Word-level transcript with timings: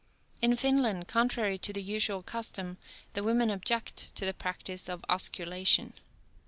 In 0.41 0.55
Finland, 0.55 1.07
contrary 1.07 1.59
to 1.59 1.71
the 1.71 1.83
usual 1.83 2.23
custom, 2.23 2.79
the 3.13 3.21
women 3.23 3.51
object 3.51 4.15
to 4.15 4.25
the 4.25 4.33
practice 4.33 4.89
of 4.89 5.03
osculation. 5.07 5.93